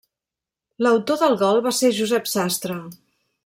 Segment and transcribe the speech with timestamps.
[0.85, 2.83] L'autor del gol va ser Josep Sastre.